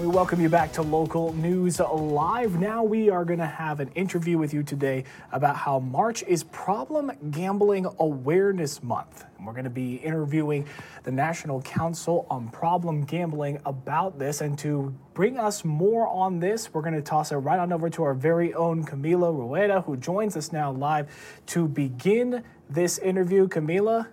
We 0.00 0.08
welcome 0.08 0.40
you 0.40 0.48
back 0.48 0.72
to 0.72 0.82
Local 0.82 1.32
News 1.34 1.78
Live. 1.78 2.58
Now 2.58 2.82
we 2.82 3.10
are 3.10 3.24
going 3.24 3.38
to 3.38 3.46
have 3.46 3.78
an 3.78 3.90
interview 3.94 4.38
with 4.38 4.52
you 4.52 4.64
today 4.64 5.04
about 5.30 5.54
how 5.54 5.78
March 5.78 6.24
is 6.24 6.42
Problem 6.42 7.12
Gambling 7.30 7.86
Awareness 8.00 8.82
Month. 8.82 9.24
And 9.38 9.46
we're 9.46 9.52
going 9.52 9.64
to 9.64 9.70
be 9.70 9.96
interviewing 9.96 10.66
the 11.04 11.12
National 11.12 11.62
Council 11.62 12.26
on 12.28 12.48
Problem 12.48 13.04
Gambling 13.04 13.60
about 13.64 14.18
this. 14.18 14.40
And 14.40 14.58
to 14.58 14.92
bring 15.14 15.38
us 15.38 15.64
more 15.64 16.08
on 16.08 16.40
this, 16.40 16.74
we're 16.74 16.82
going 16.82 16.94
to 16.94 17.02
toss 17.02 17.30
it 17.30 17.36
right 17.36 17.60
on 17.60 17.72
over 17.72 17.88
to 17.90 18.02
our 18.02 18.14
very 18.14 18.52
own 18.52 18.84
Camila 18.84 19.32
Rueda, 19.32 19.82
who 19.82 19.96
joins 19.96 20.36
us 20.36 20.50
now 20.50 20.72
live 20.72 21.08
to 21.46 21.68
begin 21.68 22.42
this 22.68 22.98
interview. 22.98 23.46
Camila, 23.46 24.08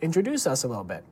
introduce 0.00 0.46
us 0.46 0.64
a 0.64 0.68
little 0.68 0.82
bit. 0.82 1.04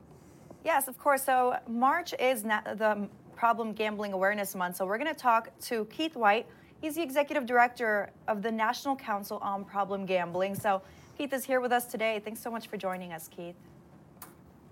Yes, 0.65 0.87
of 0.87 0.97
course. 0.97 1.23
So 1.23 1.57
March 1.67 2.15
is 2.19 2.41
the 2.41 3.07
Problem 3.35 3.73
Gambling 3.73 4.13
Awareness 4.13 4.55
Month. 4.55 4.77
So 4.77 4.85
we're 4.85 4.97
going 4.97 5.13
to 5.13 5.19
talk 5.19 5.49
to 5.61 5.85
Keith 5.85 6.15
Whyte. 6.15 6.45
He's 6.81 6.95
the 6.95 7.01
executive 7.01 7.45
director 7.45 8.09
of 8.27 8.41
the 8.41 8.51
National 8.51 8.95
Council 8.95 9.37
on 9.41 9.63
Problem 9.63 10.05
Gambling. 10.05 10.55
So 10.55 10.81
Keith 11.17 11.33
is 11.33 11.45
here 11.45 11.61
with 11.61 11.71
us 11.71 11.85
today. 11.85 12.21
Thanks 12.23 12.41
so 12.41 12.49
much 12.49 12.67
for 12.67 12.77
joining 12.77 13.13
us, 13.13 13.27
Keith. 13.27 13.55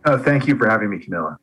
Oh, 0.05 0.17
thank 0.17 0.47
you 0.47 0.57
for 0.57 0.67
having 0.67 0.89
me, 0.89 0.99
Camilla. 0.99 1.37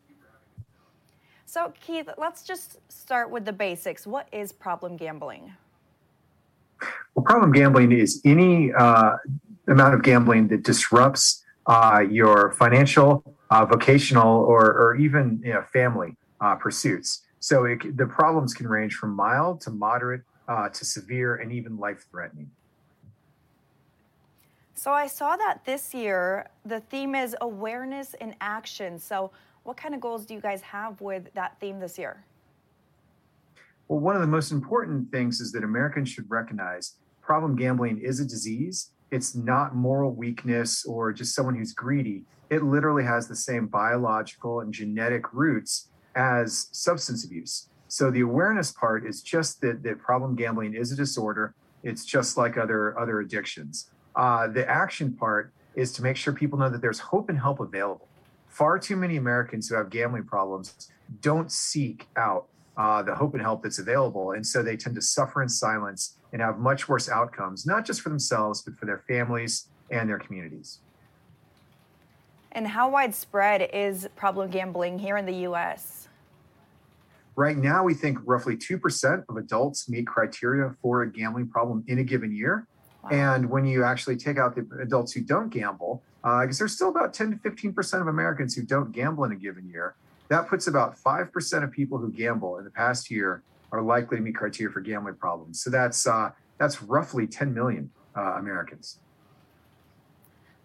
So, 1.47 1.73
Keith, 1.81 2.11
let's 2.19 2.43
just 2.43 2.79
start 2.93 3.31
with 3.31 3.45
the 3.45 3.53
basics. 3.53 4.07
What 4.07 4.29
is 4.33 4.53
problem 4.53 4.97
gambling? 4.97 5.53
Well, 7.15 7.25
problem 7.25 7.53
gambling 7.53 7.93
is 7.93 8.21
any 8.25 8.73
uh, 8.73 9.17
amount 9.67 9.95
of 9.95 10.03
gambling 10.03 10.49
that 10.49 10.63
disrupts 10.63 11.45
uh, 11.67 12.05
your 12.11 12.53
financial, 12.53 13.25
uh, 13.51 13.65
vocational, 13.65 14.45
or, 14.45 14.67
or 14.67 14.97
even 14.97 15.41
you 15.43 15.55
know, 15.55 15.63
family 15.73 16.17
uh, 16.41 16.55
pursuits. 16.57 17.23
So 17.41 17.65
it, 17.65 17.97
the 17.97 18.07
problems 18.07 18.55
can 18.55 18.67
range 18.67 18.95
from 18.95 19.15
mild 19.15 19.61
to 19.63 19.71
moderate 19.71 20.23
uh, 20.49 20.69
to 20.71 20.85
severe 20.85 21.37
and 21.37 21.53
even 21.53 21.79
life 21.79 22.07
threatening. 22.11 22.51
So 24.75 24.93
I 24.93 25.07
saw 25.09 25.37
that 25.37 25.65
this 25.65 25.93
year 25.93 26.49
the 26.65 26.81
theme 26.81 27.15
is 27.15 27.37
awareness 27.41 28.15
in 28.15 28.35
action. 28.41 28.99
So 28.99 29.33
what 29.65 29.77
kind 29.77 29.95
of 29.95 30.01
goals 30.01 30.25
do 30.25 30.35
you 30.35 30.41
guys 30.41 30.63
have 30.63 31.01
with 31.01 31.33
that 31.35 31.59
theme 31.61 31.81
this 31.81 31.99
year? 31.99 32.25
Well, 33.89 34.01
one 34.01 34.15
of 34.15 34.21
the 34.21 34.29
most 34.29 34.53
important 34.53 35.11
things 35.11 35.41
is 35.41 35.51
that 35.53 35.65
Americans 35.65 36.09
should 36.09 36.31
recognize 36.31 36.95
problem 37.23 37.57
gambling 37.57 38.01
is 38.01 38.21
a 38.21 38.25
disease. 38.25 38.91
It's 39.11 39.35
not 39.35 39.75
moral 39.75 40.13
weakness 40.15 40.85
or 40.85 41.13
just 41.13 41.35
someone 41.35 41.55
who's 41.55 41.73
greedy. 41.73 42.25
It 42.49 42.63
literally 42.63 43.05
has 43.05 43.29
the 43.29 43.37
same 43.37 43.67
biological 43.67 44.61
and 44.61 44.73
genetic 44.73 45.33
roots 45.35 45.89
as 46.19 46.69
substance 46.73 47.25
abuse. 47.25 47.69
So 47.87 48.11
the 48.11 48.21
awareness 48.21 48.73
part 48.73 49.07
is 49.07 49.23
just 49.23 49.61
that, 49.63 49.83
that 49.85 49.99
problem 49.99 50.35
gambling 50.35 50.75
is 50.75 50.93
a 50.93 50.97
disorder. 50.97 51.55
It's 51.85 52.05
just 52.05 52.37
like 52.37 52.59
other 52.59 52.99
other 52.99 53.21
addictions. 53.21 53.91
Uh, 54.15 54.49
the 54.49 54.69
action 54.69 55.13
part 55.13 55.53
is 55.77 55.93
to 55.93 56.03
make 56.03 56.17
sure 56.17 56.33
people 56.33 56.59
know 56.59 56.69
that 56.69 56.83
there's 56.83 56.99
hope 56.99 57.31
and 57.31 57.39
help 57.39 57.61
available. 57.61 58.09
Far 58.49 58.79
too 58.79 58.97
many 58.97 59.17
Americans 59.17 59.69
who 59.69 59.77
have 59.77 59.89
gambling 59.91 60.25
problems 60.25 60.91
don't 61.23 61.53
seek 61.53 62.09
out 62.17 62.49
uh, 62.77 63.03
the 63.03 63.15
hope 63.15 63.35
and 63.35 63.43
help 63.43 63.63
that's 63.63 63.79
available, 63.79 64.33
and 64.33 64.45
so 64.45 64.63
they 64.63 64.77
tend 64.77 64.97
to 64.97 65.03
suffer 65.03 65.43
in 65.43 65.49
silence 65.49 66.19
and 66.33 66.43
have 66.43 66.59
much 66.59 66.89
worse 66.89 67.09
outcomes, 67.09 67.65
not 67.65 67.87
just 67.87 68.01
for 68.01 68.09
themselves 68.09 68.61
but 68.63 68.75
for 68.77 68.87
their 68.87 69.03
families 69.07 69.69
and 69.91 70.09
their 70.09 70.19
communities. 70.19 70.81
And 72.53 72.67
how 72.67 72.91
widespread 72.91 73.71
is 73.73 74.09
problem 74.17 74.51
gambling 74.51 74.99
here 74.99 75.17
in 75.17 75.27
the 75.27 75.35
U.S.? 75.49 76.08
Right 77.39 77.57
now, 77.57 77.85
we 77.85 77.95
think 77.95 78.19
roughly 78.25 78.57
2% 78.57 79.25
of 79.29 79.37
adults 79.37 79.89
meet 79.89 80.09
criteria 80.09 80.75
for 80.83 81.03
a 81.03 81.13
gambling 81.13 81.47
problem 81.47 81.85
in 81.87 82.01
a 82.01 82.03
given 82.03 82.35
year. 82.35 82.67
Wow. 83.05 83.11
And 83.13 83.49
when 83.49 83.65
you 83.65 83.85
actually 83.85 84.17
take 84.17 84.39
out 84.39 84.57
the 84.57 84.67
adults 84.83 85.13
who 85.13 85.21
don't 85.21 85.49
gamble, 85.49 86.03
because 86.25 86.57
uh, 86.57 86.59
there's 86.59 86.73
still 86.73 86.89
about 86.89 87.15
10 87.15 87.31
to 87.31 87.49
15% 87.49 88.01
of 88.01 88.09
Americans 88.09 88.57
who 88.57 88.63
don't 88.63 88.91
gamble 88.91 89.23
in 89.23 89.31
a 89.31 89.37
given 89.37 89.69
year, 89.69 89.95
that 90.27 90.49
puts 90.49 90.67
about 90.67 90.99
5% 90.99 91.63
of 91.63 91.71
people 91.71 91.97
who 91.97 92.11
gamble 92.11 92.59
in 92.59 92.65
the 92.65 92.73
past 92.73 93.09
year 93.09 93.45
are 93.71 93.83
likely 93.83 94.17
to 94.17 94.23
meet 94.25 94.35
criteria 94.35 94.73
for 94.73 94.81
gambling 94.81 95.15
problems. 95.15 95.63
So 95.63 95.71
that's 95.71 96.09
uh, 96.09 96.31
that's 96.59 96.83
roughly 96.83 97.29
10 97.29 97.55
million 97.55 97.89
uh, 98.17 98.33
Americans. 98.33 98.99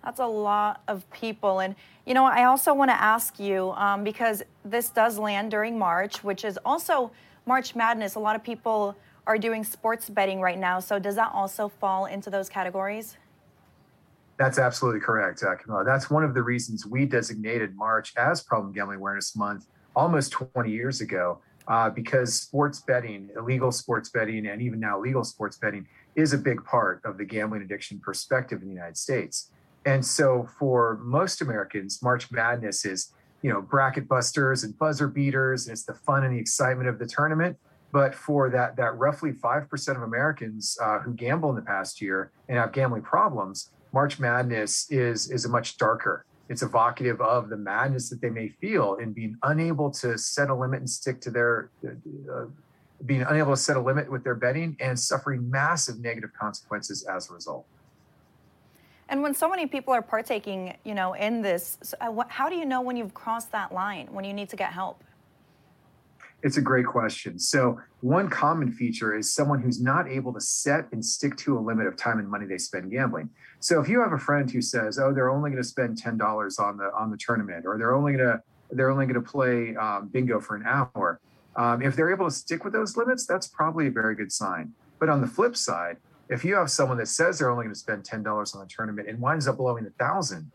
That's 0.03 0.19
a 0.19 0.25
lot 0.25 0.81
of 0.87 1.09
people. 1.11 1.59
And, 1.59 1.75
you 2.05 2.13
know, 2.13 2.25
I 2.25 2.43
also 2.43 2.73
want 2.73 2.89
to 2.89 3.01
ask 3.01 3.39
you 3.39 3.71
um, 3.71 4.03
because 4.03 4.43
this 4.65 4.89
does 4.89 5.17
land 5.17 5.51
during 5.51 5.79
March, 5.79 6.23
which 6.23 6.43
is 6.43 6.59
also 6.65 7.11
March 7.45 7.73
Madness. 7.75 8.15
A 8.15 8.19
lot 8.19 8.35
of 8.35 8.43
people 8.43 8.95
are 9.25 9.37
doing 9.37 9.63
sports 9.63 10.09
betting 10.09 10.41
right 10.41 10.59
now. 10.59 10.79
So 10.81 10.99
does 10.99 11.15
that 11.15 11.31
also 11.33 11.69
fall 11.69 12.07
into 12.07 12.29
those 12.29 12.49
categories? 12.49 13.17
That's 14.37 14.57
absolutely 14.57 14.99
correct, 14.99 15.43
uh, 15.43 15.55
Camilla. 15.55 15.85
That's 15.85 16.09
one 16.09 16.23
of 16.23 16.33
the 16.33 16.41
reasons 16.41 16.85
we 16.85 17.05
designated 17.05 17.75
March 17.75 18.13
as 18.17 18.41
Problem 18.41 18.73
Gambling 18.73 18.97
Awareness 18.97 19.35
Month 19.35 19.67
almost 19.95 20.31
20 20.31 20.71
years 20.71 21.01
ago, 21.01 21.39
uh, 21.67 21.89
because 21.91 22.33
sports 22.33 22.81
betting, 22.81 23.29
illegal 23.37 23.71
sports 23.71 24.09
betting, 24.09 24.47
and 24.47 24.61
even 24.61 24.79
now 24.79 24.99
legal 24.99 25.23
sports 25.23 25.55
betting 25.57 25.87
is 26.15 26.33
a 26.33 26.37
big 26.37 26.63
part 26.65 26.99
of 27.05 27.17
the 27.17 27.23
gambling 27.23 27.61
addiction 27.61 27.99
perspective 27.99 28.61
in 28.61 28.67
the 28.67 28.73
United 28.73 28.97
States. 28.97 29.51
And 29.85 30.05
so 30.05 30.47
for 30.57 30.99
most 31.03 31.41
Americans, 31.41 32.01
March 32.01 32.31
Madness 32.31 32.85
is, 32.85 33.13
you 33.41 33.51
know, 33.51 33.61
bracket 33.61 34.07
busters 34.07 34.63
and 34.63 34.77
buzzer 34.77 35.07
beaters, 35.07 35.67
and 35.67 35.73
it's 35.73 35.83
the 35.83 35.93
fun 35.93 36.23
and 36.23 36.33
the 36.33 36.39
excitement 36.39 36.87
of 36.87 36.99
the 36.99 37.05
tournament. 37.05 37.57
But 37.91 38.15
for 38.15 38.49
that 38.49 38.75
that 38.77 38.97
roughly 38.97 39.33
five 39.33 39.69
percent 39.69 39.97
of 39.97 40.03
Americans 40.03 40.77
uh, 40.81 40.99
who 40.99 41.13
gamble 41.13 41.49
in 41.49 41.55
the 41.55 41.61
past 41.61 42.01
year 42.01 42.31
and 42.47 42.57
have 42.57 42.71
gambling 42.71 43.03
problems, 43.03 43.69
March 43.91 44.19
Madness 44.19 44.89
is 44.89 45.29
is 45.29 45.45
a 45.45 45.49
much 45.49 45.77
darker. 45.77 46.25
It's 46.49 46.61
evocative 46.61 47.21
of 47.21 47.49
the 47.49 47.57
madness 47.57 48.09
that 48.09 48.21
they 48.21 48.29
may 48.29 48.49
feel 48.49 48.95
in 48.95 49.13
being 49.13 49.37
unable 49.43 49.89
to 49.91 50.17
set 50.17 50.49
a 50.49 50.55
limit 50.55 50.79
and 50.79 50.89
stick 50.89 51.21
to 51.21 51.31
their, 51.31 51.69
uh, 51.85 52.45
being 53.05 53.21
unable 53.21 53.51
to 53.51 53.57
set 53.57 53.77
a 53.77 53.81
limit 53.81 54.11
with 54.11 54.23
their 54.25 54.35
betting 54.35 54.75
and 54.79 54.99
suffering 54.99 55.49
massive 55.49 55.99
negative 55.99 56.31
consequences 56.37 57.05
as 57.05 57.29
a 57.29 57.33
result. 57.33 57.65
And 59.13 59.21
when 59.21 59.35
so 59.35 59.47
many 59.47 59.67
people 59.67 59.93
are 59.93 60.01
partaking, 60.01 60.75
you 60.83 60.95
know, 60.95 61.13
in 61.13 61.43
this, 61.43 61.77
uh, 62.01 62.23
how 62.29 62.49
do 62.49 62.55
you 62.55 62.65
know 62.65 62.81
when 62.81 62.97
you've 62.97 63.13
crossed 63.13 63.51
that 63.51 63.71
line, 63.71 64.07
when 64.09 64.25
you 64.25 64.33
need 64.33 64.49
to 64.49 64.55
get 64.55 64.73
help? 64.73 65.03
It's 66.41 66.57
a 66.57 66.61
great 66.61 66.87
question. 66.87 67.37
So, 67.37 67.79
one 68.01 68.27
common 68.27 68.71
feature 68.71 69.15
is 69.15 69.31
someone 69.31 69.61
who's 69.61 69.79
not 69.79 70.09
able 70.09 70.33
to 70.33 70.41
set 70.41 70.91
and 70.91 71.05
stick 71.05 71.37
to 71.37 71.55
a 71.55 71.61
limit 71.61 71.85
of 71.85 71.95
time 71.95 72.17
and 72.17 72.27
money 72.27 72.47
they 72.47 72.57
spend 72.57 72.89
gambling. 72.89 73.29
So, 73.59 73.79
if 73.79 73.87
you 73.87 74.01
have 74.01 74.13
a 74.13 74.17
friend 74.17 74.49
who 74.49 74.63
says, 74.63 74.97
"Oh, 74.97 75.13
they're 75.13 75.29
only 75.29 75.51
going 75.51 75.61
to 75.61 75.69
spend 75.69 75.99
ten 75.99 76.17
dollars 76.17 76.57
on 76.57 76.77
the 76.77 76.91
on 76.95 77.11
the 77.11 77.17
tournament," 77.17 77.67
or 77.67 77.77
they're 77.77 77.93
only 77.93 78.13
going 78.13 78.25
to 78.25 78.41
they're 78.71 78.89
only 78.89 79.05
going 79.05 79.23
to 79.23 79.31
play 79.31 79.75
um, 79.75 80.07
bingo 80.07 80.39
for 80.39 80.55
an 80.55 80.63
hour, 80.65 81.19
um, 81.55 81.83
if 81.83 81.95
they're 81.95 82.11
able 82.11 82.25
to 82.25 82.35
stick 82.35 82.63
with 82.63 82.73
those 82.73 82.97
limits, 82.97 83.27
that's 83.27 83.47
probably 83.47 83.85
a 83.85 83.91
very 83.91 84.15
good 84.15 84.31
sign. 84.31 84.73
But 84.97 85.09
on 85.09 85.21
the 85.21 85.27
flip 85.27 85.55
side, 85.55 85.97
if 86.29 86.43
you 86.45 86.55
have 86.55 86.69
someone 86.71 86.97
that 86.97 87.07
says 87.07 87.39
they're 87.39 87.49
only 87.49 87.65
going 87.65 87.73
to 87.73 87.79
spend 87.79 88.05
ten 88.05 88.23
dollars 88.23 88.53
on 88.53 88.61
the 88.61 88.67
tournament 88.67 89.07
and 89.07 89.19
winds 89.19 89.47
up 89.47 89.57
blowing 89.57 89.85
a 89.85 89.89
thousand, 89.91 90.51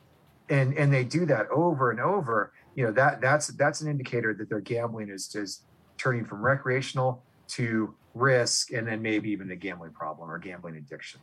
and 0.48 0.74
and 0.74 0.92
they 0.92 1.04
do 1.04 1.26
that 1.26 1.48
over 1.50 1.90
and 1.90 2.00
over, 2.00 2.52
you 2.74 2.84
know 2.84 2.92
that 2.92 3.20
that's 3.20 3.48
that's 3.48 3.80
an 3.80 3.90
indicator 3.90 4.34
that 4.34 4.48
their 4.48 4.60
gambling 4.60 5.08
is 5.08 5.28
just 5.28 5.64
turning 5.96 6.24
from 6.24 6.42
recreational 6.42 7.22
to 7.48 7.94
risk, 8.14 8.72
and 8.72 8.86
then 8.86 9.02
maybe 9.02 9.30
even 9.30 9.50
a 9.50 9.56
gambling 9.56 9.92
problem 9.92 10.30
or 10.30 10.38
gambling 10.38 10.76
addiction. 10.76 11.20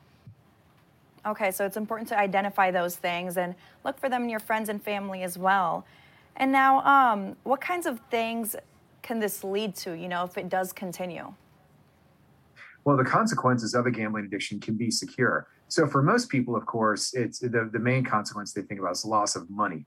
Okay, 1.25 1.50
so 1.50 1.66
it's 1.66 1.77
important 1.77 2.07
to 2.09 2.19
identify 2.19 2.69
those 2.69 2.95
things 2.95 3.38
and 3.38 3.56
look 3.83 4.00
for 4.00 4.09
them 4.09 4.23
in 4.23 4.29
your 4.29 4.39
friends 4.39 4.69
and 4.69 4.81
family 4.81 5.23
as 5.23 5.38
well. 5.38 5.85
And 6.35 6.51
now, 6.51 6.81
um, 6.81 7.36
what 7.44 7.62
kinds 7.62 7.88
of 7.88 8.00
things 8.12 8.56
can 9.01 9.19
this 9.19 9.44
lead 9.44 9.75
to? 9.77 9.94
You 9.94 10.07
know, 10.07 10.24
if 10.24 10.38
it 10.38 10.50
does 10.50 10.71
continue. 10.71 11.33
Well, 12.86 12.98
the 12.98 13.04
consequences 13.04 13.74
of 13.74 13.88
a 13.88 13.92
gambling 13.92 14.26
addiction 14.26 14.60
can 14.60 14.76
be 14.76 14.92
secure. 14.92 15.48
So 15.68 15.88
for 15.88 16.04
most 16.04 16.30
people, 16.30 16.56
of 16.56 16.68
course, 16.68 17.16
it's 17.16 17.40
the, 17.40 17.68
the 17.72 17.80
main 17.80 18.06
consequence 18.06 18.54
they 18.54 18.62
think 18.62 18.80
about 18.80 18.92
is 18.92 19.04
loss 19.04 19.36
of 19.36 19.50
money. 19.50 19.86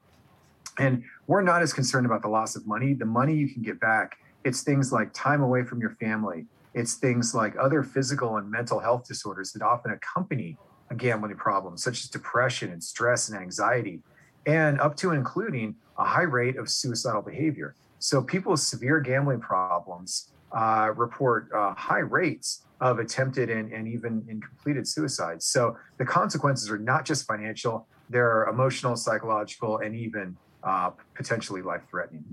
And 0.81 1.05
we're 1.29 1.43
not 1.43 1.63
as 1.63 1.73
concerned 1.73 2.07
about 2.07 2.23
the 2.23 2.29
loss 2.29 2.57
of 2.57 2.67
money. 2.67 2.95
The 2.95 3.07
money 3.07 3.35
you 3.35 3.49
can 3.53 3.63
get 3.63 3.79
back, 3.79 4.19
it's 4.45 4.63
things 4.63 4.93
like 4.93 5.13
time 5.15 5.43
away 5.43 5.63
from 5.63 5.81
your 5.81 5.91
family. 6.01 6.47
It's 6.75 6.95
things 6.95 7.35
like 7.35 7.55
other 7.59 7.85
physical 7.85 8.37
and 8.37 8.51
mental 8.51 8.81
health 8.81 9.07
disorders 9.07 9.53
that 9.53 9.63
often 9.63 9.93
accompany 9.93 10.57
a 10.91 10.95
gambling 10.95 11.37
problem, 11.37 11.77
such 11.77 12.05
as 12.05 12.11
depression 12.11 12.73
and 12.73 12.83
stress 12.83 13.29
and 13.29 13.41
anxiety, 13.41 14.01
and 14.47 14.81
up 14.81 14.97
to 14.97 15.13
including 15.13 15.77
a 15.99 16.05
high 16.05 16.23
rate 16.23 16.57
of 16.57 16.69
suicidal 16.69 17.23
behavior. 17.23 17.75
So 18.01 18.23
people 18.23 18.53
with 18.53 18.61
severe 18.61 19.01
gambling 19.01 19.41
problems 19.41 20.33
uh, 20.53 20.91
report 20.97 21.49
uh, 21.55 21.75
high 21.75 21.99
rates 21.99 22.63
of 22.81 22.99
attempted 22.99 23.51
and, 23.51 23.73
and 23.73 23.89
even 23.89 24.25
in 24.29 24.41
completed 24.41 24.87
suicides. 24.87 25.45
So 25.45 25.77
the 25.99 26.05
consequences 26.05 26.71
are 26.71 26.79
not 26.79 27.05
just 27.05 27.27
financial, 27.27 27.87
they're 28.09 28.45
emotional, 28.45 28.97
psychological, 28.97 29.79
and 29.79 29.95
even 29.95 30.37
uh, 30.63 30.91
potentially 31.15 31.63
life 31.63 31.83
threatening. 31.91 32.25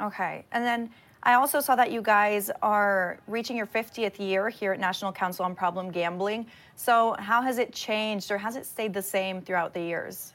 Okay. 0.00 0.44
And 0.52 0.64
then 0.64 0.90
I 1.22 1.34
also 1.34 1.60
saw 1.60 1.74
that 1.76 1.90
you 1.90 2.02
guys 2.02 2.50
are 2.62 3.18
reaching 3.26 3.56
your 3.56 3.66
50th 3.66 4.18
year 4.18 4.48
here 4.48 4.72
at 4.72 4.80
National 4.80 5.12
Council 5.12 5.44
on 5.44 5.54
Problem 5.54 5.90
Gambling. 5.90 6.46
So, 6.76 7.16
how 7.18 7.42
has 7.42 7.58
it 7.58 7.72
changed 7.72 8.30
or 8.30 8.38
has 8.38 8.54
it 8.54 8.64
stayed 8.66 8.94
the 8.94 9.02
same 9.02 9.40
throughout 9.40 9.74
the 9.74 9.80
years? 9.80 10.32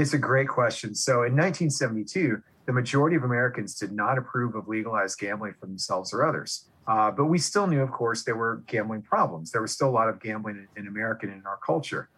It's 0.00 0.14
a 0.14 0.18
great 0.18 0.48
question. 0.48 0.94
So, 0.94 1.24
in 1.24 1.36
1972, 1.36 2.42
the 2.64 2.72
majority 2.72 3.16
of 3.16 3.24
Americans 3.24 3.74
did 3.74 3.92
not 3.92 4.16
approve 4.16 4.54
of 4.54 4.66
legalized 4.66 5.18
gambling 5.18 5.52
for 5.60 5.66
themselves 5.66 6.14
or 6.14 6.26
others. 6.26 6.70
Uh, 6.88 7.10
but 7.10 7.26
we 7.26 7.36
still 7.36 7.66
knew, 7.66 7.82
of 7.82 7.90
course, 7.90 8.24
there 8.24 8.34
were 8.34 8.62
gambling 8.66 9.02
problems. 9.02 9.52
There 9.52 9.60
was 9.60 9.72
still 9.72 9.90
a 9.90 9.90
lot 9.90 10.08
of 10.08 10.18
gambling 10.18 10.66
in, 10.74 10.84
in 10.84 10.88
America 10.88 11.26
and 11.26 11.34
in 11.34 11.46
our 11.46 11.58
culture. 11.58 12.08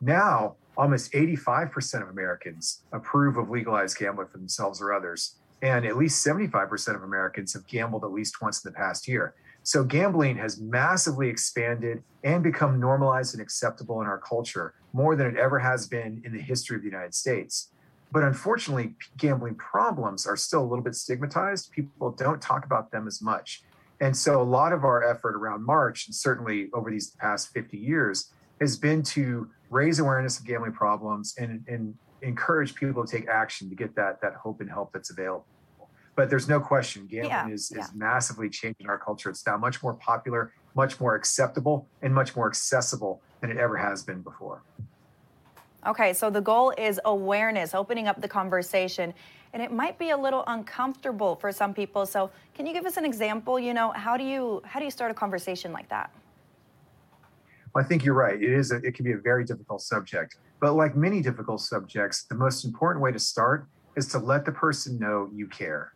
Now, 0.00 0.54
almost 0.76 1.12
85% 1.12 2.02
of 2.02 2.08
Americans 2.08 2.84
approve 2.92 3.36
of 3.36 3.50
legalized 3.50 3.98
gambling 3.98 4.28
for 4.28 4.38
themselves 4.38 4.80
or 4.80 4.92
others. 4.92 5.34
And 5.60 5.84
at 5.84 5.96
least 5.96 6.24
75% 6.24 6.94
of 6.94 7.02
Americans 7.02 7.52
have 7.54 7.66
gambled 7.66 8.04
at 8.04 8.12
least 8.12 8.40
once 8.40 8.64
in 8.64 8.70
the 8.70 8.76
past 8.76 9.08
year. 9.08 9.34
So 9.64 9.82
gambling 9.82 10.36
has 10.36 10.60
massively 10.60 11.28
expanded 11.28 12.02
and 12.22 12.42
become 12.42 12.78
normalized 12.78 13.34
and 13.34 13.42
acceptable 13.42 14.02
in 14.02 14.06
our 14.06 14.18
culture 14.18 14.74
more 14.92 15.16
than 15.16 15.26
it 15.26 15.36
ever 15.36 15.58
has 15.58 15.88
been 15.88 16.20
in 16.24 16.32
the 16.32 16.40
history 16.40 16.76
of 16.76 16.82
the 16.82 16.88
United 16.88 17.14
States. 17.14 17.70
But 18.12 18.24
unfortunately, 18.24 18.94
gambling 19.16 19.54
problems 19.54 20.26
are 20.26 20.36
still 20.36 20.62
a 20.62 20.68
little 20.68 20.84
bit 20.84 20.94
stigmatized. 20.94 21.72
People 21.72 22.10
don't 22.10 22.42
talk 22.42 22.66
about 22.66 22.92
them 22.92 23.06
as 23.06 23.22
much. 23.22 23.62
And 24.00 24.14
so 24.14 24.40
a 24.40 24.44
lot 24.44 24.74
of 24.74 24.84
our 24.84 25.02
effort 25.02 25.34
around 25.34 25.64
March, 25.64 26.06
and 26.06 26.14
certainly 26.14 26.68
over 26.74 26.90
these 26.90 27.10
past 27.12 27.52
50 27.54 27.78
years, 27.78 28.32
has 28.60 28.76
been 28.76 29.02
to 29.02 29.48
raise 29.70 29.98
awareness 29.98 30.38
of 30.38 30.44
gambling 30.44 30.72
problems 30.72 31.34
and, 31.38 31.64
and 31.66 31.94
encourage 32.20 32.74
people 32.74 33.04
to 33.04 33.10
take 33.10 33.28
action 33.28 33.70
to 33.70 33.74
get 33.74 33.96
that, 33.96 34.20
that 34.20 34.34
hope 34.34 34.60
and 34.60 34.68
help 34.68 34.92
that's 34.92 35.10
available. 35.10 35.46
But 36.16 36.30
there's 36.30 36.48
no 36.48 36.60
question, 36.60 37.06
gambling 37.06 37.30
yeah, 37.30 37.48
is, 37.48 37.72
is 37.72 37.76
yeah. 37.76 37.86
massively 37.94 38.48
changing 38.48 38.88
our 38.88 38.98
culture. 38.98 39.30
It's 39.30 39.44
now 39.46 39.56
much 39.56 39.82
more 39.82 39.94
popular, 39.94 40.52
much 40.74 41.00
more 41.00 41.16
acceptable, 41.16 41.88
and 42.02 42.14
much 42.14 42.36
more 42.36 42.46
accessible 42.46 43.20
than 43.40 43.50
it 43.50 43.56
ever 43.56 43.76
has 43.76 44.04
been 44.04 44.22
before. 44.22 44.62
Okay, 45.86 46.12
so 46.12 46.30
the 46.30 46.40
goal 46.40 46.72
is 46.78 47.00
awareness, 47.04 47.74
opening 47.74 48.06
up 48.06 48.20
the 48.20 48.28
conversation. 48.28 49.12
And 49.52 49.62
it 49.62 49.70
might 49.70 49.98
be 49.98 50.10
a 50.10 50.16
little 50.16 50.42
uncomfortable 50.46 51.36
for 51.36 51.52
some 51.52 51.74
people. 51.74 52.06
So 52.06 52.30
can 52.54 52.66
you 52.66 52.72
give 52.72 52.86
us 52.86 52.96
an 52.96 53.04
example? 53.04 53.58
You 53.58 53.74
know, 53.74 53.92
how 53.92 54.16
do 54.16 54.24
you 54.24 54.62
how 54.64 54.80
do 54.80 54.84
you 54.84 54.90
start 54.90 55.10
a 55.10 55.14
conversation 55.14 55.72
like 55.72 55.88
that? 55.90 56.10
Well, 57.72 57.84
I 57.84 57.86
think 57.86 58.04
you're 58.04 58.14
right. 58.14 58.40
It 58.40 58.52
is 58.52 58.72
a, 58.72 58.76
it 58.76 58.94
can 58.94 59.04
be 59.04 59.12
a 59.12 59.18
very 59.18 59.44
difficult 59.44 59.82
subject. 59.82 60.36
But 60.58 60.74
like 60.74 60.96
many 60.96 61.20
difficult 61.20 61.60
subjects, 61.60 62.24
the 62.24 62.34
most 62.34 62.64
important 62.64 63.02
way 63.02 63.12
to 63.12 63.18
start 63.18 63.66
is 63.96 64.08
to 64.08 64.18
let 64.18 64.44
the 64.44 64.52
person 64.52 64.98
know 64.98 65.28
you 65.32 65.46
care 65.46 65.93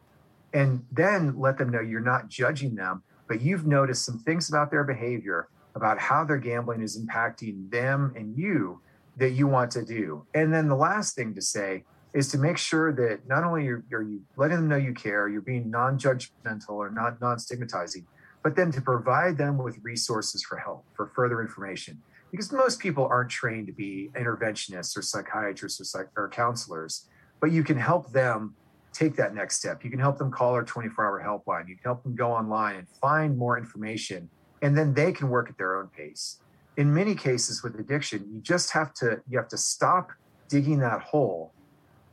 and 0.52 0.84
then 0.92 1.38
let 1.38 1.58
them 1.58 1.70
know 1.70 1.80
you're 1.80 2.00
not 2.00 2.28
judging 2.28 2.74
them, 2.74 3.02
but 3.28 3.40
you've 3.40 3.66
noticed 3.66 4.04
some 4.04 4.18
things 4.20 4.48
about 4.48 4.70
their 4.70 4.84
behavior, 4.84 5.48
about 5.74 5.98
how 5.98 6.24
their 6.24 6.38
gambling 6.38 6.80
is 6.80 6.98
impacting 6.98 7.70
them 7.70 8.12
and 8.16 8.36
you 8.36 8.80
that 9.16 9.30
you 9.30 9.46
want 9.46 9.70
to 9.72 9.84
do. 9.84 10.24
And 10.34 10.52
then 10.52 10.68
the 10.68 10.76
last 10.76 11.14
thing 11.14 11.34
to 11.34 11.42
say 11.42 11.84
is 12.14 12.28
to 12.28 12.38
make 12.38 12.56
sure 12.56 12.92
that 12.92 13.28
not 13.28 13.44
only 13.44 13.68
are, 13.68 13.84
you 13.90 14.22
letting 14.36 14.56
them 14.56 14.68
know 14.68 14.76
you 14.76 14.94
care, 14.94 15.28
you're 15.28 15.42
being 15.42 15.70
non-judgmental 15.70 16.70
or 16.70 16.90
not 16.90 17.20
non-stigmatizing, 17.20 18.06
but 18.42 18.56
then 18.56 18.70
to 18.72 18.80
provide 18.80 19.36
them 19.36 19.58
with 19.58 19.78
resources 19.82 20.42
for 20.42 20.56
help, 20.56 20.84
for 20.94 21.12
further 21.14 21.42
information. 21.42 22.00
Because 22.30 22.52
most 22.52 22.78
people 22.78 23.06
aren't 23.06 23.30
trained 23.30 23.66
to 23.66 23.72
be 23.72 24.10
interventionists 24.16 24.96
or 24.96 25.02
psychiatrists 25.02 25.80
or, 25.80 25.84
psych- 25.84 26.10
or 26.16 26.28
counselors, 26.28 27.08
but 27.40 27.50
you 27.50 27.62
can 27.62 27.78
help 27.78 28.10
them 28.12 28.54
take 28.92 29.16
that 29.16 29.34
next 29.34 29.56
step. 29.56 29.84
You 29.84 29.90
can 29.90 30.00
help 30.00 30.18
them 30.18 30.30
call 30.30 30.52
our 30.54 30.64
24 30.64 31.04
hour 31.04 31.22
helpline. 31.22 31.68
You 31.68 31.76
can 31.76 31.84
help 31.84 32.02
them 32.02 32.14
go 32.14 32.32
online 32.32 32.76
and 32.76 32.88
find 32.88 33.36
more 33.36 33.58
information, 33.58 34.28
and 34.62 34.76
then 34.76 34.94
they 34.94 35.12
can 35.12 35.28
work 35.28 35.48
at 35.48 35.58
their 35.58 35.78
own 35.78 35.88
pace. 35.88 36.40
In 36.76 36.92
many 36.92 37.14
cases 37.14 37.62
with 37.62 37.78
addiction, 37.78 38.24
you 38.32 38.40
just 38.40 38.70
have 38.72 38.94
to 38.94 39.20
you 39.28 39.38
have 39.38 39.48
to 39.48 39.58
stop 39.58 40.10
digging 40.48 40.78
that 40.80 41.00
hole. 41.02 41.52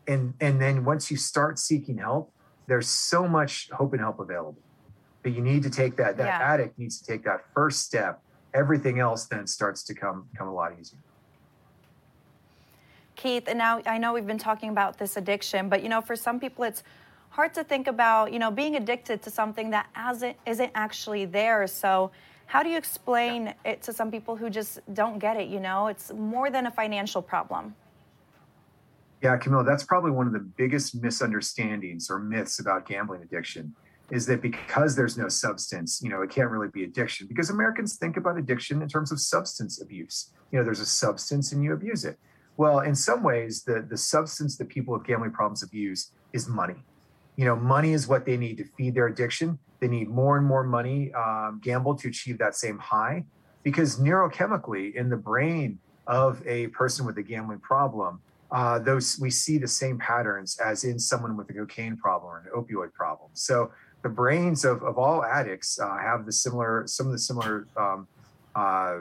And 0.08 0.34
and 0.40 0.62
then 0.62 0.86
once 0.86 1.10
you 1.10 1.18
start 1.18 1.60
seeking 1.60 1.98
help, 1.98 2.32
there's 2.68 2.88
so 2.88 3.28
much 3.28 3.70
hope 3.72 3.94
and 3.94 4.02
help 4.02 4.20
available. 4.20 4.58
But 5.24 5.34
you 5.34 5.42
need 5.42 5.64
to 5.64 5.70
take 5.70 5.98
that 5.98 6.18
that 6.18 6.26
yeah. 6.26 6.54
addict 6.54 6.78
needs 6.78 7.00
to 7.00 7.06
take 7.06 7.24
that 7.26 7.42
first 7.54 7.82
step. 7.82 8.22
Everything 8.54 9.00
else 9.00 9.26
then 9.26 9.48
starts 9.48 9.84
to 9.84 9.94
come 9.94 10.28
come 10.38 10.48
a 10.48 10.54
lot 10.54 10.74
easier. 10.80 11.00
Keith, 13.16 13.48
and 13.48 13.58
now 13.58 13.82
I 13.86 13.98
know 13.98 14.14
we've 14.14 14.28
been 14.28 14.38
talking 14.38 14.70
about 14.70 14.98
this 14.98 15.18
addiction, 15.18 15.70
but 15.70 15.84
you 15.84 15.90
know, 15.90 16.02
for 16.02 16.16
some 16.16 16.40
people 16.40 16.64
it's 16.64 16.84
hard 17.36 17.54
to 17.54 17.64
think 17.66 17.88
about, 17.88 18.32
you 18.32 18.40
know, 18.40 18.50
being 18.50 18.78
addicted 18.78 19.22
to 19.22 19.30
something 19.30 19.70
that 19.70 19.88
isn't, 20.10 20.38
isn't 20.46 20.72
actually 20.74 21.26
there. 21.26 21.68
So, 21.68 22.12
how 22.48 22.64
do 22.64 22.70
you 22.70 22.78
explain 22.78 23.54
it 23.66 23.82
to 23.82 23.92
some 23.92 24.10
people 24.12 24.36
who 24.36 24.50
just 24.50 24.80
don't 24.94 25.20
get 25.20 25.36
it? 25.36 25.50
You 25.50 25.60
know, 25.60 25.88
it's 25.88 26.14
more 26.14 26.50
than 26.50 26.68
a 26.68 26.72
financial 26.72 27.22
problem. 27.22 27.76
Yeah, 29.22 29.36
Camilla, 29.38 29.64
that's 29.64 29.84
probably 29.84 30.12
one 30.12 30.28
of 30.28 30.34
the 30.34 30.40
biggest 30.40 31.02
misunderstandings 31.02 32.10
or 32.10 32.20
myths 32.20 32.60
about 32.60 32.88
gambling 32.88 33.24
addiction 33.24 33.74
is 34.12 34.28
that 34.28 34.42
because 34.42 34.96
there's 34.96 35.18
no 35.18 35.28
substance, 35.28 36.00
you 36.04 36.10
know, 36.10 36.22
it 36.22 36.30
can't 36.30 36.52
really 36.52 36.68
be 36.68 36.84
addiction 36.84 37.26
because 37.28 37.50
Americans 37.50 37.96
think 37.96 38.18
about 38.18 38.38
addiction 38.38 38.82
in 38.82 38.88
terms 38.88 39.12
of 39.12 39.20
substance 39.20 39.82
abuse. 39.82 40.32
You 40.52 40.60
know, 40.60 40.64
there's 40.64 40.80
a 40.80 40.86
substance 40.86 41.52
and 41.52 41.64
you 41.64 41.74
abuse 41.74 42.06
it. 42.06 42.20
Well, 42.58 42.80
in 42.80 42.96
some 42.96 43.22
ways, 43.24 43.64
the, 43.64 43.86
the 43.88 43.98
substance 43.98 44.58
that 44.58 44.70
people 44.70 44.94
with 44.94 45.06
gambling 45.06 45.32
problems 45.32 45.64
abuse 45.64 46.12
is 46.34 46.48
money. 46.48 46.76
You 47.36 47.46
know, 47.46 47.56
money 47.56 47.92
is 47.92 48.08
what 48.08 48.26
they 48.26 48.38
need 48.38 48.58
to 48.58 48.66
feed 48.78 48.96
their 48.96 49.08
addiction. 49.08 49.60
They 49.82 49.88
need 49.88 50.08
more 50.08 50.38
and 50.38 50.46
more 50.46 50.64
money 50.64 51.14
um, 51.14 51.60
gambled 51.62 52.00
to 52.00 52.08
achieve 52.08 52.38
that 52.38 52.56
same 52.56 52.78
high 52.78 53.26
because 53.64 54.00
neurochemically 54.00 54.96
in 54.96 55.10
the 55.10 55.18
brain 55.18 55.80
of 56.08 56.42
a 56.46 56.68
person 56.68 57.06
with 57.06 57.18
a 57.18 57.24
gambling 57.24 57.60
problem, 57.60 58.22
uh, 58.52 58.80
those 58.80 59.20
we 59.20 59.30
see 59.30 59.58
the 59.58 59.68
same 59.68 59.98
patterns 59.98 60.58
as 60.64 60.84
in 60.84 61.00
someone 61.00 61.36
with 61.36 61.50
a 61.50 61.54
cocaine 61.54 61.98
problem 61.98 62.32
or 62.32 62.38
an 62.40 62.46
opioid 62.56 62.94
problem. 62.94 63.30
So 63.34 63.72
the 64.04 64.10
brains 64.10 64.64
of, 64.64 64.84
of 64.84 64.98
all 64.98 65.26
addicts 65.26 65.80
uh, 65.80 65.98
have 65.98 66.26
the 66.26 66.32
similar 66.32 66.84
some 66.86 67.08
of 67.08 67.12
the 67.12 67.20
similar 67.20 67.68
um, 67.76 68.08
uh, 68.56 69.00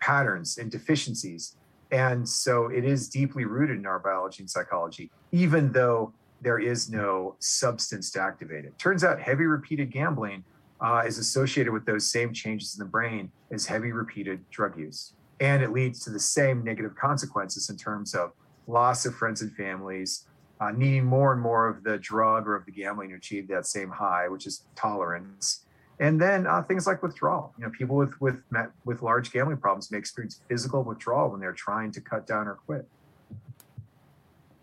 patterns 0.00 0.58
and 0.58 0.70
deficiencies 0.70 1.56
and 1.94 2.28
so 2.28 2.66
it 2.70 2.84
is 2.84 3.08
deeply 3.08 3.44
rooted 3.44 3.78
in 3.78 3.86
our 3.86 4.00
biology 4.00 4.42
and 4.42 4.50
psychology, 4.50 5.12
even 5.30 5.70
though 5.70 6.12
there 6.40 6.58
is 6.58 6.90
no 6.90 7.36
substance 7.38 8.10
to 8.10 8.20
activate 8.20 8.64
it. 8.64 8.76
Turns 8.80 9.04
out 9.04 9.20
heavy 9.20 9.44
repeated 9.44 9.92
gambling 9.92 10.42
uh, 10.80 11.04
is 11.06 11.18
associated 11.18 11.72
with 11.72 11.86
those 11.86 12.10
same 12.10 12.32
changes 12.32 12.74
in 12.74 12.84
the 12.84 12.90
brain 12.90 13.30
as 13.52 13.64
heavy 13.64 13.92
repeated 13.92 14.40
drug 14.50 14.76
use. 14.76 15.12
And 15.38 15.62
it 15.62 15.70
leads 15.70 16.00
to 16.00 16.10
the 16.10 16.18
same 16.18 16.64
negative 16.64 16.96
consequences 16.96 17.70
in 17.70 17.76
terms 17.76 18.12
of 18.12 18.32
loss 18.66 19.06
of 19.06 19.14
friends 19.14 19.42
and 19.42 19.54
families, 19.54 20.26
uh, 20.60 20.72
needing 20.72 21.04
more 21.04 21.32
and 21.32 21.40
more 21.40 21.68
of 21.68 21.84
the 21.84 21.98
drug 21.98 22.48
or 22.48 22.56
of 22.56 22.66
the 22.66 22.72
gambling 22.72 23.10
to 23.10 23.14
achieve 23.14 23.46
that 23.48 23.66
same 23.66 23.90
high, 23.90 24.26
which 24.26 24.48
is 24.48 24.64
tolerance, 24.74 25.60
and 26.00 26.20
then 26.20 26.46
uh, 26.46 26.62
things 26.62 26.86
like 26.86 27.02
withdrawal. 27.02 27.52
You 27.58 27.64
know, 27.64 27.70
people 27.70 27.96
with 27.96 28.20
with 28.20 28.42
with 28.84 29.02
large 29.02 29.32
gambling 29.32 29.58
problems 29.58 29.90
may 29.90 29.98
experience 29.98 30.40
physical 30.48 30.82
withdrawal 30.82 31.30
when 31.30 31.40
they're 31.40 31.52
trying 31.52 31.92
to 31.92 32.00
cut 32.00 32.26
down 32.26 32.48
or 32.48 32.54
quit. 32.66 32.86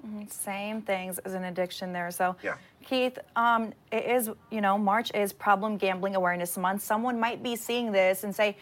Mm-hmm. 0.06 0.28
Same 0.28 0.82
things 0.82 1.20
as 1.20 1.34
an 1.34 1.44
addiction 1.44 1.94
there. 1.94 2.10
So, 2.12 2.36
yeah. 2.42 2.56
Keith, 2.84 3.20
um, 3.36 3.72
it 3.92 4.06
is 4.06 4.30
you 4.50 4.62
know 4.62 4.78
March 4.78 5.12
is 5.14 5.32
Problem 5.32 5.78
Gambling 5.78 6.16
Awareness 6.16 6.58
Month. 6.58 6.82
Someone 6.82 7.20
might 7.20 7.44
be 7.44 7.56
seeing 7.56 7.92
this 7.92 8.24
and 8.24 8.36
say, 8.36 8.58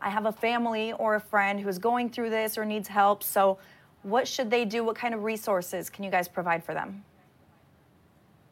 "I 0.00 0.08
have 0.08 0.26
a 0.26 0.32
family 0.32 0.92
or 0.92 1.16
a 1.16 1.20
friend 1.20 1.60
who 1.60 1.68
is 1.68 1.78
going 1.78 2.10
through 2.10 2.30
this 2.30 2.56
or 2.56 2.64
needs 2.64 2.88
help." 2.88 3.22
So, 3.22 3.58
what 4.02 4.28
should 4.28 4.50
they 4.50 4.64
do? 4.64 4.84
What 4.84 4.96
kind 4.96 5.14
of 5.14 5.24
resources 5.24 5.90
can 5.90 6.04
you 6.04 6.10
guys 6.10 6.28
provide 6.28 6.64
for 6.64 6.74
them? 6.74 7.04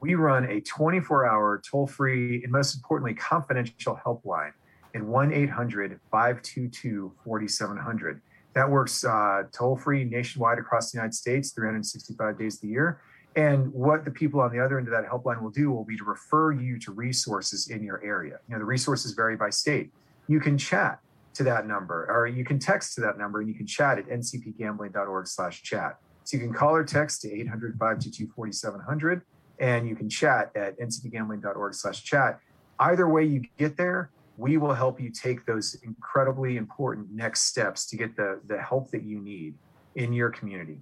We 0.02 0.16
run 0.16 0.44
a 0.50 0.60
24 0.60 1.26
hour 1.26 1.62
toll 1.64 1.86
free 1.86 2.42
and 2.42 2.52
most 2.52 2.74
importantly, 2.74 3.14
confidential 3.14 3.98
helpline 4.04 4.50
at 4.94 5.02
1 5.02 5.32
800 5.32 6.00
522 6.10 7.12
4700. 7.24 8.20
That 8.54 8.68
works 8.68 9.04
uh, 9.04 9.44
toll 9.52 9.76
free 9.76 10.04
nationwide 10.04 10.58
across 10.58 10.90
the 10.90 10.98
United 10.98 11.14
States, 11.14 11.52
365 11.52 12.36
days 12.36 12.56
of 12.56 12.62
the 12.62 12.68
year. 12.68 13.00
And 13.36 13.72
what 13.72 14.04
the 14.04 14.10
people 14.10 14.40
on 14.40 14.52
the 14.52 14.62
other 14.62 14.76
end 14.76 14.88
of 14.88 14.92
that 14.92 15.08
helpline 15.08 15.40
will 15.40 15.50
do 15.50 15.70
will 15.70 15.84
be 15.84 15.96
to 15.96 16.04
refer 16.04 16.52
you 16.52 16.78
to 16.80 16.92
resources 16.92 17.68
in 17.68 17.82
your 17.82 18.04
area. 18.04 18.40
You 18.48 18.54
know, 18.54 18.58
the 18.58 18.66
resources 18.66 19.12
vary 19.12 19.36
by 19.36 19.50
state. 19.50 19.90
You 20.26 20.40
can 20.40 20.58
chat 20.58 20.98
to 21.34 21.44
that 21.44 21.66
number, 21.66 22.06
or 22.10 22.26
you 22.26 22.44
can 22.44 22.58
text 22.58 22.94
to 22.96 23.00
that 23.02 23.16
number, 23.16 23.40
and 23.40 23.48
you 23.48 23.54
can 23.54 23.66
chat 23.66 23.98
at 23.98 24.06
ncpgambling.org/chat. 24.08 25.98
So 26.24 26.36
you 26.36 26.42
can 26.42 26.52
call 26.52 26.74
or 26.74 26.84
text 26.84 27.22
to 27.22 27.32
800 27.32 27.78
522 27.78 28.32
4700 28.34 29.22
and 29.62 29.88
you 29.88 29.94
can 29.94 30.10
chat 30.10 30.50
at 30.56 30.78
ncpgambling.org 30.78 31.72
slash 31.72 32.02
chat. 32.02 32.40
Either 32.80 33.08
way 33.08 33.24
you 33.24 33.42
get 33.58 33.76
there, 33.76 34.10
we 34.36 34.56
will 34.56 34.74
help 34.74 35.00
you 35.00 35.08
take 35.08 35.46
those 35.46 35.76
incredibly 35.84 36.56
important 36.56 37.10
next 37.12 37.42
steps 37.42 37.86
to 37.86 37.96
get 37.96 38.16
the, 38.16 38.40
the 38.48 38.60
help 38.60 38.90
that 38.90 39.04
you 39.04 39.20
need 39.20 39.54
in 39.94 40.12
your 40.12 40.30
community. 40.30 40.80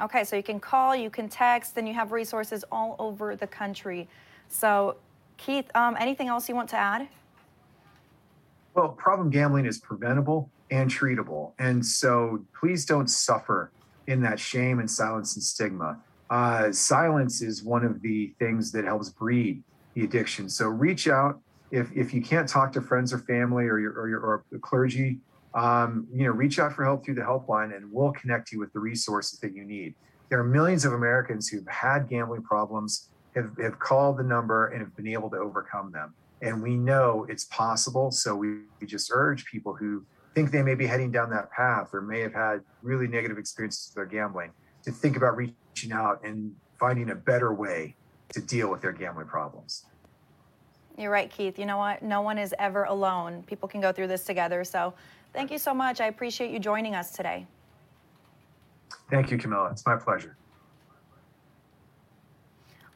Okay, 0.00 0.24
so 0.24 0.36
you 0.36 0.42
can 0.42 0.60
call, 0.60 0.94
you 0.94 1.08
can 1.08 1.28
text, 1.28 1.76
and 1.78 1.88
you 1.88 1.94
have 1.94 2.12
resources 2.12 2.64
all 2.70 2.96
over 2.98 3.34
the 3.34 3.46
country. 3.46 4.06
So, 4.48 4.96
Keith, 5.38 5.70
um, 5.74 5.96
anything 5.98 6.28
else 6.28 6.48
you 6.48 6.54
want 6.54 6.68
to 6.70 6.76
add? 6.76 7.08
Well, 8.74 8.90
problem 8.90 9.30
gambling 9.30 9.64
is 9.64 9.78
preventable 9.78 10.50
and 10.70 10.90
treatable. 10.90 11.52
And 11.58 11.84
so 11.84 12.44
please 12.58 12.84
don't 12.84 13.08
suffer 13.08 13.72
in 14.06 14.20
that 14.22 14.38
shame 14.38 14.80
and 14.80 14.90
silence 14.90 15.34
and 15.34 15.42
stigma. 15.42 15.98
Uh, 16.30 16.70
silence 16.70 17.42
is 17.42 17.64
one 17.64 17.84
of 17.84 18.00
the 18.02 18.32
things 18.38 18.70
that 18.70 18.84
helps 18.84 19.10
breed 19.10 19.62
the 19.94 20.04
addiction. 20.04 20.48
So 20.48 20.68
reach 20.68 21.08
out 21.08 21.40
if, 21.72 21.90
if 21.92 22.14
you 22.14 22.22
can't 22.22 22.48
talk 22.48 22.72
to 22.72 22.80
friends 22.80 23.12
or 23.12 23.18
family 23.18 23.64
or 23.66 23.78
your, 23.78 23.92
or 23.92 24.08
your 24.08 24.20
or 24.20 24.44
clergy, 24.60 25.18
um, 25.54 26.06
you 26.12 26.24
know, 26.24 26.30
reach 26.30 26.60
out 26.60 26.72
for 26.72 26.84
help 26.84 27.04
through 27.04 27.14
the 27.14 27.22
helpline 27.22 27.76
and 27.76 27.90
we'll 27.92 28.12
connect 28.12 28.52
you 28.52 28.60
with 28.60 28.72
the 28.72 28.78
resources 28.78 29.40
that 29.40 29.52
you 29.54 29.64
need. 29.64 29.94
There 30.28 30.38
are 30.38 30.44
millions 30.44 30.84
of 30.84 30.92
Americans 30.92 31.48
who've 31.48 31.66
had 31.66 32.08
gambling 32.08 32.42
problems, 32.42 33.08
have, 33.34 33.50
have 33.60 33.80
called 33.80 34.18
the 34.18 34.22
number 34.22 34.68
and 34.68 34.80
have 34.80 34.94
been 34.96 35.08
able 35.08 35.30
to 35.30 35.36
overcome 35.36 35.90
them. 35.90 36.14
And 36.42 36.62
we 36.62 36.76
know 36.76 37.26
it's 37.28 37.44
possible. 37.46 38.12
So 38.12 38.36
we, 38.36 38.60
we 38.80 38.86
just 38.86 39.10
urge 39.12 39.44
people 39.46 39.74
who 39.74 40.04
think 40.36 40.52
they 40.52 40.62
may 40.62 40.76
be 40.76 40.86
heading 40.86 41.10
down 41.10 41.30
that 41.30 41.50
path 41.50 41.90
or 41.92 42.00
may 42.00 42.20
have 42.20 42.32
had 42.32 42.60
really 42.82 43.08
negative 43.08 43.36
experiences 43.36 43.88
with 43.88 43.96
their 43.96 44.06
gambling 44.06 44.52
to 44.84 44.92
think 44.92 45.16
about 45.16 45.36
reaching 45.36 45.92
out 45.92 46.20
and 46.24 46.54
finding 46.78 47.10
a 47.10 47.14
better 47.14 47.52
way 47.52 47.94
to 48.30 48.40
deal 48.40 48.70
with 48.70 48.80
their 48.80 48.92
gambling 48.92 49.26
problems. 49.26 49.84
You're 50.96 51.10
right, 51.10 51.30
Keith. 51.30 51.58
You 51.58 51.66
know 51.66 51.78
what? 51.78 52.02
No 52.02 52.20
one 52.20 52.38
is 52.38 52.54
ever 52.58 52.84
alone. 52.84 53.42
People 53.44 53.68
can 53.68 53.80
go 53.80 53.92
through 53.92 54.08
this 54.08 54.24
together. 54.24 54.64
So 54.64 54.94
thank 55.32 55.50
you 55.50 55.58
so 55.58 55.72
much. 55.72 56.00
I 56.00 56.06
appreciate 56.06 56.50
you 56.50 56.58
joining 56.58 56.94
us 56.94 57.12
today. 57.12 57.46
Thank 59.10 59.30
you, 59.30 59.38
Camilla. 59.38 59.70
It's 59.70 59.84
my 59.86 59.96
pleasure. 59.96 60.36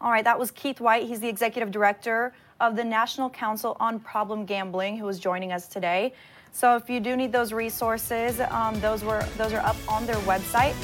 All 0.00 0.10
right, 0.10 0.24
that 0.24 0.38
was 0.38 0.50
Keith 0.50 0.80
Whyte. 0.80 1.06
He's 1.06 1.20
the 1.20 1.28
executive 1.28 1.70
director 1.70 2.34
of 2.60 2.76
the 2.76 2.84
National 2.84 3.30
Council 3.30 3.76
on 3.80 3.98
Problem 3.98 4.44
Gambling, 4.44 4.98
who 4.98 5.08
is 5.08 5.18
joining 5.18 5.50
us 5.50 5.66
today. 5.66 6.12
So 6.52 6.76
if 6.76 6.90
you 6.90 7.00
do 7.00 7.16
need 7.16 7.32
those 7.32 7.52
resources, 7.52 8.38
um, 8.40 8.78
those 8.80 9.02
were 9.02 9.24
those 9.38 9.52
are 9.52 9.64
up 9.64 9.76
on 9.88 10.06
their 10.06 10.16
website. 10.16 10.74